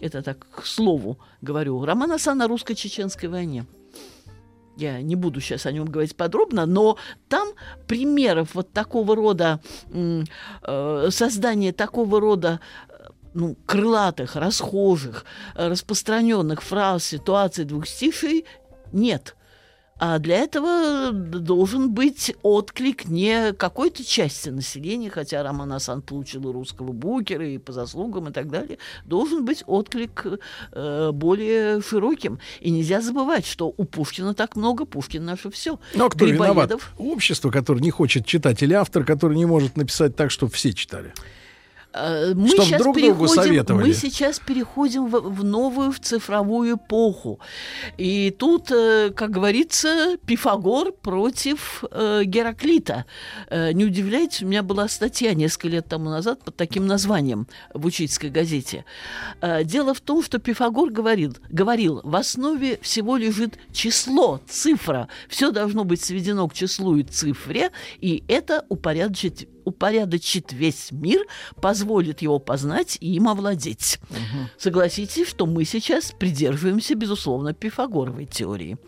[0.00, 1.84] Это так, к слову говорю.
[1.84, 3.64] Роман «Асан» о русско-чеченской войне.
[4.78, 7.48] Я не буду сейчас о нем говорить подробно, но там
[7.88, 9.60] примеров вот такого рода
[9.90, 15.24] э, создания такого рода э, ну, крылатых, расхожих,
[15.56, 18.44] э, распространенных фраз, ситуаций, двухстишей
[18.92, 19.34] нет.
[19.98, 26.50] А для этого д- должен быть отклик не какой-то части населения, хотя Роман Асан получил
[26.52, 28.78] русского букера, и по заслугам, и так далее.
[29.04, 30.24] Должен быть отклик
[30.72, 32.38] э, более широким.
[32.60, 35.80] И нельзя забывать, что у Пушкина так много, Пушкин наше все.
[35.94, 36.72] Но кто виноват?
[36.98, 41.12] Общество, которое не хочет читать, или автор, который не может написать так, чтобы все читали.
[41.92, 43.86] Э, Мы Чтоб сейчас, друг переходим, советовали.
[43.86, 47.40] мы сейчас переходим в, в новую, в цифровую эпоху.
[47.96, 53.06] И тут, э, как говорится, Пифагор против э, Гераклита.
[53.50, 58.30] Не удивляйтесь, у меня была статья несколько лет тому назад под таким названием в учительской
[58.30, 58.84] газете.
[59.64, 65.08] Дело в том, что Пифагор говорил, говорил, в основе всего лежит число, цифра.
[65.28, 67.70] Все должно быть сведено к числу и цифре,
[68.00, 71.24] и это упорядочить упорядочит весь мир,
[71.60, 74.00] позволит его познать и им овладеть.
[74.58, 78.78] Согласитесь, что мы сейчас придерживаемся, безусловно, Пифагоровой теории.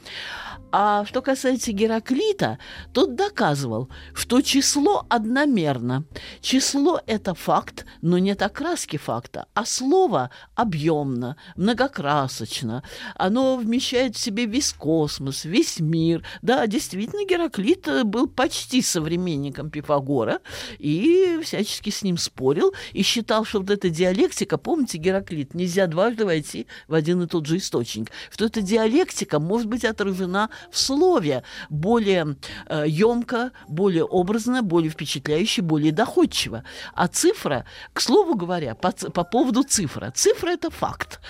[0.72, 2.58] А что касается Гераклита,
[2.92, 6.04] тот доказывал, что число одномерно.
[6.40, 12.84] Число– это факт, но нет окраски факта, а слово объемно, многокрасочно.
[13.16, 16.24] Оно вмещает в себе весь космос, весь мир.
[16.40, 20.40] Да, действительно, Гераклит э, был почти современником Пифагора
[20.78, 26.24] и всячески с ним спорил и считал, что вот эта диалектика, помните, Гераклит, нельзя дважды
[26.24, 31.42] войти в один и тот же источник, что эта диалектика может быть отражена в слове
[31.68, 36.64] более э, емко, более образно, более впечатляюще, более доходчиво.
[36.94, 41.20] А цифра, к слову говоря, по, по поводу цифра, цифра это факт.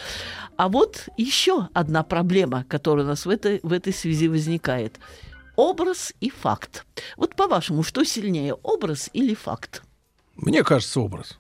[0.57, 4.99] А вот еще одна проблема, которая у нас в этой, в этой связи возникает.
[5.61, 6.87] Образ и факт.
[7.19, 9.83] Вот по-вашему, что сильнее, образ или факт?
[10.35, 11.37] Мне кажется, образ.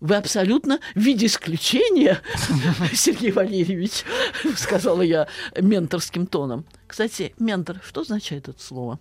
[0.00, 2.22] Вы абсолютно в виде исключения,
[2.94, 4.04] Сергей Валерьевич,
[4.56, 6.64] сказала я менторским тоном.
[6.86, 8.98] Кстати, ментор, что означает это слово?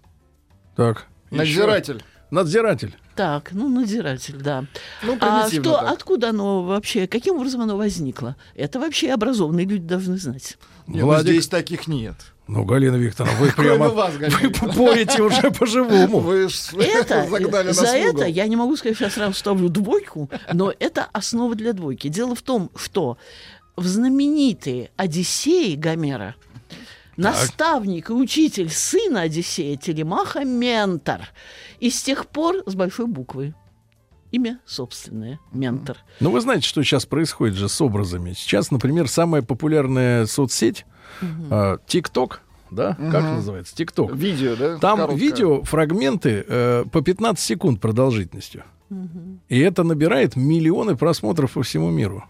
[0.75, 1.07] Так.
[1.29, 2.03] Надзиратель.
[2.31, 2.95] Надзиратель.
[3.15, 4.65] Так, ну, надзиратель, да.
[5.03, 5.91] Ну, а что, так.
[5.91, 8.37] откуда оно вообще, каким образом оно возникло?
[8.55, 10.57] Это вообще образованные люди должны знать.
[10.87, 11.33] Нет, ну, Владик.
[11.33, 12.15] здесь таких нет.
[12.47, 16.19] Ну, Галина Викторовна, вы прямо вас, вы порите уже по-живому.
[16.19, 16.47] Вы
[16.79, 18.21] Это, загнали нас за в угол.
[18.21, 22.07] это я не могу сказать, что я сразу ставлю двойку, но это основа для двойки.
[22.07, 23.17] Дело в том, что
[23.75, 26.35] в знаменитой Одиссее Гомера
[27.21, 31.21] наставник и учитель сына Одиссея Телемаха– ментор.
[31.79, 33.53] И с тех пор с большой буквы.
[34.31, 35.97] Имя собственное– ментор.
[36.19, 38.33] Ну, вы знаете, что сейчас происходит же с образами.
[38.33, 40.85] Сейчас, например, самая популярная соцсеть
[41.49, 42.93] а, ТикТок, да?
[42.95, 43.35] Как Мгм.
[43.35, 43.75] называется?
[43.75, 44.15] ТикТок.
[44.15, 44.77] Видео, да?
[44.77, 45.19] Там Короткое.
[45.19, 48.63] видео, фрагменты э, по 15 секунд продолжительностью.
[49.49, 52.23] И это набирает миллионы просмотров по всему миру.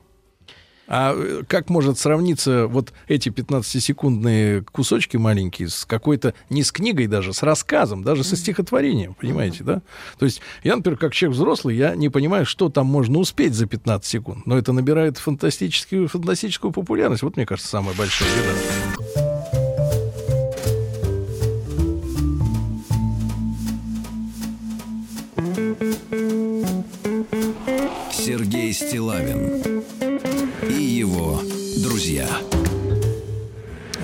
[0.94, 7.08] А э, как может сравниться вот эти 15-секундные кусочки маленькие с какой-то, не с книгой
[7.08, 9.82] даже, с рассказом, даже со стихотворением, понимаете, да?
[10.20, 13.68] То есть я, например, как человек взрослый, я не понимаю, что там можно успеть за
[13.68, 17.24] 15 секунд, но это набирает фантастическую, фантастическую популярность.
[17.24, 18.92] Вот, мне кажется, самая большая беда.
[28.12, 30.11] Сергей Стилавин
[30.72, 31.42] и его
[31.78, 32.28] друзья.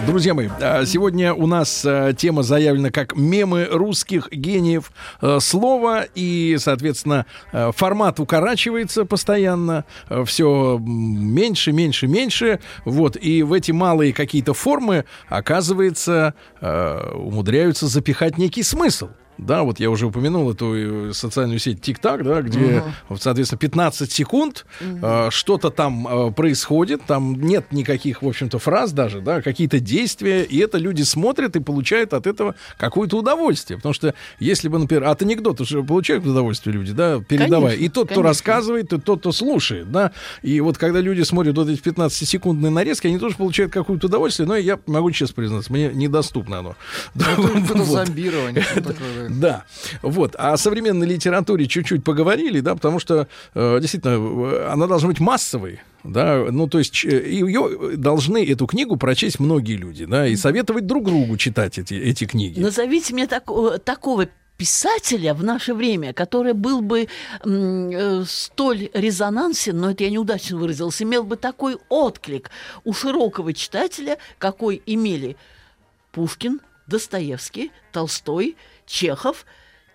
[0.06, 6.06] Друзья мои, а, сегодня у нас а, тема заявлена как мемы русских гениев э, слова,
[6.16, 9.86] и, соответственно, формат укорачивается постоянно,
[10.26, 18.64] все меньше, меньше, меньше, вот, и в эти малые какие-то формы, оказывается, умудряются запихать некий
[18.64, 19.10] смысл.
[19.38, 24.12] Да, вот я уже упомянул эту э, социальную сеть ТикТак, да, где, вот, соответственно, 15
[24.12, 29.80] секунд э, что-то там э, происходит, там нет никаких, в общем-то, фраз даже, да, какие-то
[29.80, 33.78] действия, и это люди смотрят и получают от этого какое-то удовольствие.
[33.78, 37.72] Потому что если бы, например, от анекдота же получают удовольствие люди, да, передавая.
[37.72, 38.24] Конечно, и тот, кто конечно.
[38.24, 40.12] рассказывает, и тот, кто слушает, да.
[40.42, 44.56] И вот когда люди смотрят вот эти 15-секундные нарезки, они тоже получают какое-то удовольствие, но
[44.56, 46.76] я могу честно признаться, мне недоступно оно.
[47.14, 47.88] Да, Это вот.
[47.88, 48.64] зомбирование.
[49.28, 49.66] Такое, да.
[50.02, 50.36] Вот.
[50.38, 54.14] А о современной литературе чуть-чуть поговорили, да, потому что э, действительно
[54.48, 55.80] э, она должна быть массовой.
[56.04, 60.86] Да, ну то есть ч- ее должны эту книгу прочесть многие люди, да, и советовать
[60.86, 62.60] друг другу читать эти эти книги.
[62.62, 67.08] Назовите мне тако- такого писателя в наше время, который был бы
[67.44, 72.52] э, столь резонансен, но это я неудачно выразился, имел бы такой отклик
[72.86, 75.36] у широкого читателя, какой имели
[76.12, 78.56] Пушкин, Достоевский, Толстой,
[78.88, 79.46] Чехов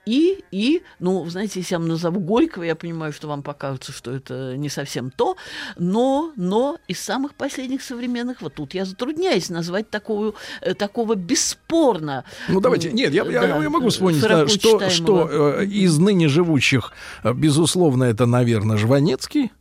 [0.04, 4.10] и, и, ну, знаете, если я вам назову Горького, я понимаю, что вам покажется, что
[4.10, 5.36] это не совсем то,
[5.76, 12.24] но, но из самых последних современных, вот тут я затрудняюсь назвать такую, э, такого бесспорно.
[12.48, 14.90] Ну давайте, нет, я, я- да, я могу э, вспомнить, да, что, читаемого.
[15.28, 19.52] что э, из ныне живущих, э, безусловно, это, наверное, Жванецкий.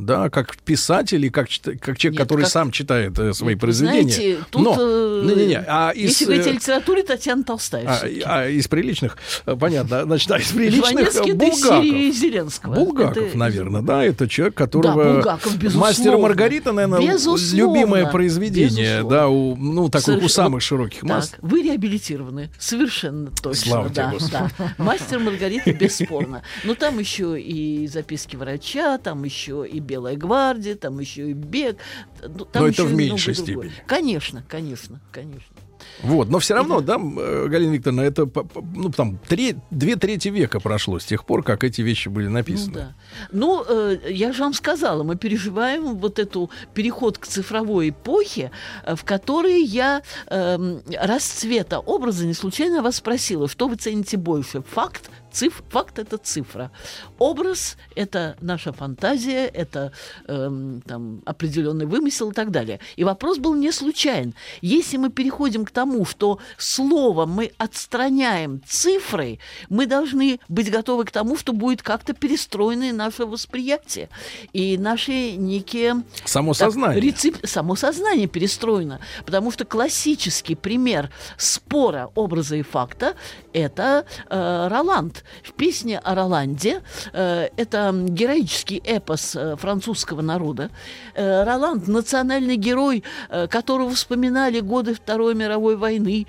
[0.00, 1.46] Да, как писатель и как,
[1.80, 4.12] как человек, Нет, который как- сам читает э, свои Вы произведения.
[4.12, 8.00] Знаете, тут, Но, э, не-не-не, а из, если говорить о э, литературе, Татьяна Толстая а,
[8.24, 11.84] а из приличных, э, понятно, значит, а из приличных э, Булгаков.
[11.84, 12.74] Зеленского.
[12.74, 15.04] Булгаков, Это- наверное, да, это человек, которого...
[15.04, 15.88] Да, Булгаков, безусловно.
[15.88, 17.56] Мастер Маргарита, наверное, Безусловно.
[17.56, 19.10] любимое произведение, Безусловно.
[19.10, 21.30] да, у, ну, таких у Совершенно- самых широких масс.
[21.30, 22.50] Так, вы реабилитированы.
[22.58, 23.66] Совершенно точно.
[23.70, 24.32] Слава тебе, да, Господи.
[24.58, 24.74] да.
[24.78, 26.42] Мастер Маргарита бесспорно.
[26.64, 31.76] Но там еще и записки врача, там еще и Белая гвардия, там еще и бег.
[32.22, 33.68] ну, там Но это в меньшей многое другое.
[33.70, 33.86] степени.
[33.88, 35.56] Конечно, конечно, конечно.
[36.02, 38.28] Вот, но все равно, да, э, Галина Викторовна, это,
[38.74, 42.68] ну, там, тре- две трети века прошло с тех пор, как эти вещи были написаны.
[42.68, 42.94] Ну да.
[43.32, 48.50] Ну, э, я же вам сказала, мы переживаем вот эту переход к цифровой эпохе,
[48.84, 54.60] э, в которой я эм, расцвета образа не случайно вас спросила, что вы цените больше,
[54.62, 56.70] факт Циф, факт это цифра.
[57.18, 59.92] Образ это наша фантазия, это
[60.26, 62.80] эм, там, определенный вымысел и так далее.
[62.96, 64.34] И вопрос был не случайен.
[64.60, 69.38] Если мы переходим к тому, что слово мы отстраняем цифрой,
[69.68, 74.08] мы должны быть готовы к тому, что будет как-то перестроено наше восприятие.
[74.52, 77.00] И наши некие Само так, сознание.
[77.00, 79.00] рецеп- само сознание перестроено.
[79.24, 83.14] Потому что классический пример спора образа и факта–
[83.52, 85.19] это э, Роланд.
[85.42, 90.70] В песне о Роланде э, это героический эпос э, французского народа.
[91.14, 93.04] Э, Роланд– национальный герой,
[93.48, 96.26] которого вспоминали годы Второй мировой войны.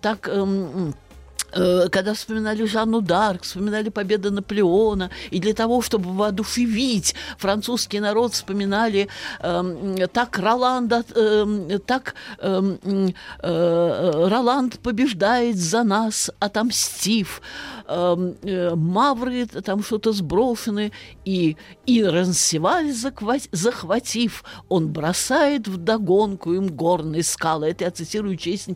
[0.00, 0.28] Так...
[1.52, 8.32] Э, когда вспоминали Жанну Дарк, вспоминали победы Наполеона, и для того, чтобы воодушевить французский народ,
[8.32, 9.08] вспоминали
[9.40, 12.76] э, так Роланда, э, так э,
[13.42, 17.42] э, Роланд побеждает за нас, отомстив,
[17.86, 20.92] э, э, мавры там что-то сброшены,
[21.24, 22.92] и, и Рансеваль
[23.52, 27.68] захватив, он бросает в догонку им горные скалы.
[27.68, 28.68] Это я цитирую часть,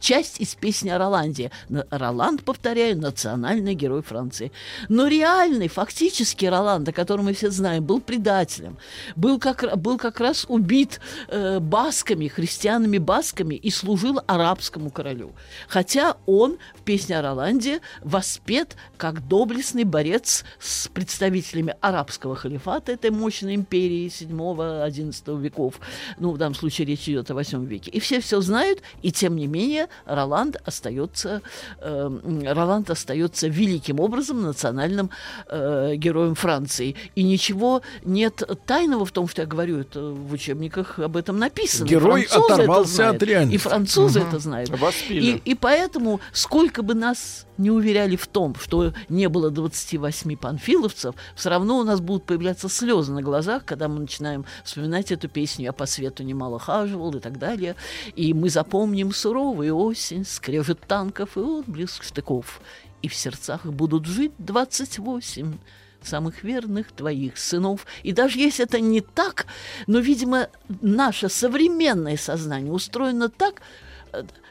[0.00, 1.50] часть из песни о Роланде.
[1.90, 4.52] Роланд, повторяю, национальный герой Франции.
[4.88, 8.78] Но реальный, фактически Роланд, о котором мы все знаем, был предателем.
[9.16, 15.32] Был как, был как раз убит э, басками, христианами-басками и служил арабскому королю.
[15.68, 23.10] Хотя он в песне о Роланде воспет как доблестный борец с представителями арабского халифата, этой
[23.10, 25.80] мощной империи 7-11 веков.
[26.18, 27.90] Ну, в данном случае речь идет о 8 веке.
[27.90, 31.42] И все все знают, и тем не менее Роланд остается
[31.80, 35.10] э, Роланд остается великим образом национальным
[35.48, 36.96] э, героем Франции.
[37.14, 41.86] И ничего нет тайного в том, что я говорю, это в учебниках об этом написано.
[41.86, 43.54] Герой оторвался от реальности.
[43.54, 44.28] И французы угу.
[44.28, 44.70] это знают.
[45.08, 51.14] И, и поэтому, сколько бы нас не уверяли в том, что не было 28 панфиловцев,
[51.34, 55.66] все равно у нас будут появляться слезы на глазах, когда мы начинаем вспоминать эту песню
[55.66, 57.76] «Я по свету немало хаживал» и так далее.
[58.14, 62.60] И мы запомним суровую осень, скрежет танков и отблеск штыков.
[63.02, 65.58] И в сердцах будут жить 28
[66.02, 67.86] самых верных твоих сынов.
[68.02, 69.46] И даже если это не так,
[69.86, 70.48] но, видимо,
[70.80, 73.62] наше современное сознание устроено так,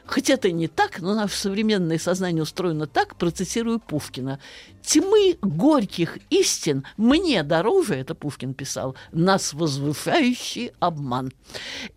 [0.06, 4.38] Хоть это не так, но наше современное сознание устроено так, процитирую Пушкина.
[4.82, 11.32] «Тьмы горьких истин мне дороже», это Пушкин писал, «нас возвышающий обман».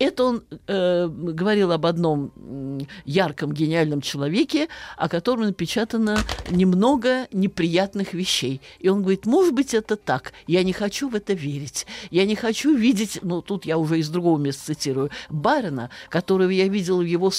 [0.00, 2.32] Это он э, говорил об одном
[3.04, 6.18] ярком, гениальном человеке, о котором напечатано
[6.50, 8.60] немного неприятных вещей.
[8.80, 12.34] И он говорит, может быть, это так, я не хочу в это верить, я не
[12.34, 17.04] хочу видеть, ну, тут я уже из другого места цитирую, Барина, которого я видел в
[17.04, 17.30] его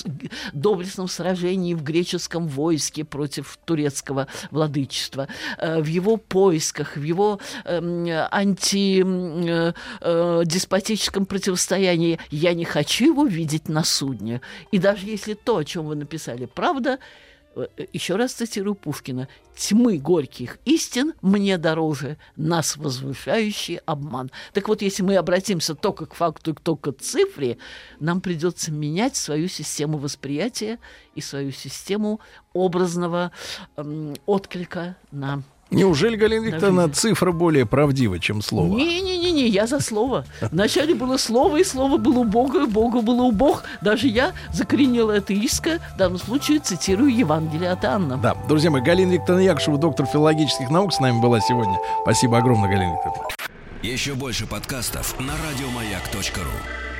[0.54, 8.06] доблестном сражении в греческом войске против турецкого владычества, э, в его поисках, в его эм,
[8.32, 12.20] антидеспотическом э, э, противостоянии.
[12.30, 14.42] Я не хочу его видеть на судне.
[14.72, 17.00] И даже если то, о чем вы написали, правда,
[17.92, 24.32] еще раз цитирую Пушкина, «Тьмы горьких истин мне дороже, нас возвышающий обман».
[24.54, 27.58] Так вот, если мы обратимся только к факту, только к цифре,
[28.00, 30.80] нам придется менять свою систему восприятия
[31.16, 32.22] и свою систему
[32.54, 33.32] образного
[33.76, 38.76] эм, отклика на Неужели, Галина Викторовна, цифра более правдива, чем слово?
[38.76, 40.26] Не-не-не, я за слово.
[40.42, 43.64] Вначале было слово, и слово было у Бога, и Бога было у Бог.
[43.82, 48.18] Даже я закоренела атеистка, в данном случае цитирую Евангелие от Анна.
[48.18, 51.80] Да, друзья мои, Галина Викторовна Якушева, доктор филологических наук, с нами была сегодня.
[52.02, 53.24] Спасибо огромное, Галина Викторовна.
[53.82, 56.91] Еще больше подкастов на радиомаяк.ру